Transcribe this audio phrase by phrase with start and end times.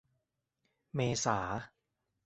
[0.95, 1.39] เมษา